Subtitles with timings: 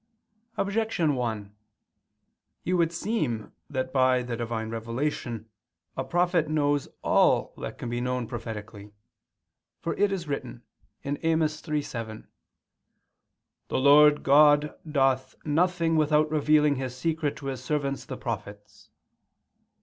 [0.57, 1.55] Objection 1:
[2.65, 5.47] It would seem that by the Divine revelation
[5.95, 8.93] a prophet knows all that can be known prophetically.
[9.79, 10.63] For it is written
[11.05, 12.25] (Amos 3:7):
[13.67, 18.89] "The Lord God doth nothing without revealing His secret to His servants the prophets."